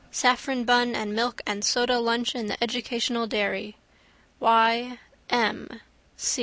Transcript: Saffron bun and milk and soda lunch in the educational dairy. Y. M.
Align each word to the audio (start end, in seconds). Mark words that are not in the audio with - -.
Saffron 0.09 0.63
bun 0.63 0.95
and 0.95 1.13
milk 1.13 1.43
and 1.45 1.63
soda 1.63 1.99
lunch 1.99 2.33
in 2.33 2.47
the 2.47 2.57
educational 2.59 3.27
dairy. 3.27 3.75
Y. 4.39 4.97
M. 5.29 5.67